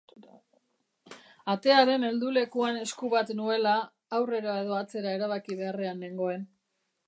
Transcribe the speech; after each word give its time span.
Atearen 1.53 2.07
heldulekuan 2.07 2.81
esku 2.85 3.11
bat 3.13 3.35
nuela, 3.41 3.77
aurrera 4.21 4.57
edo 4.65 4.77
atzera 4.81 5.15
erabaki 5.19 5.63
beharrean 5.65 6.05
nengoen. 6.07 6.53